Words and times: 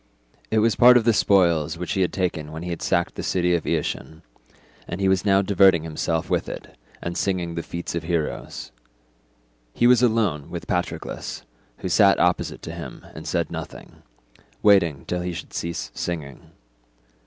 It 0.49 0.57
was 0.57 0.73
part 0.75 0.97
of 0.97 1.03
the 1.03 1.13
spoils 1.13 1.77
which 1.77 1.91
he 1.91 2.01
had 2.01 2.11
taken 2.11 2.51
when 2.51 2.63
he 2.63 2.75
sacked 2.79 3.13
the 3.13 3.21
city 3.21 3.53
of 3.53 3.65
Eetion, 3.67 4.23
and 4.87 4.99
he 4.99 5.07
was 5.07 5.25
now 5.25 5.43
diverting 5.43 5.83
himself 5.83 6.27
with 6.27 6.49
it 6.49 6.75
and 7.03 7.15
singing 7.15 7.53
the 7.53 7.61
feats 7.61 7.93
of 7.93 8.01
heroes. 8.01 8.71
He 9.75 9.85
was 9.85 10.01
alone 10.01 10.49
with 10.49 10.65
Patroclus, 10.65 11.43
who 11.77 11.87
sat 11.87 12.19
opposite 12.19 12.63
to 12.63 12.71
him 12.73 13.05
and 13.13 13.27
said 13.27 13.51
nothing, 13.51 14.01
waiting 14.63 15.05
till 15.05 15.21
he 15.21 15.33
should 15.33 15.53
cease 15.53 15.91
singing. 15.93 16.49